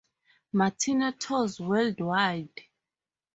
Martino 0.51 1.11
tours 1.11 1.59
worldwide. 1.59 2.63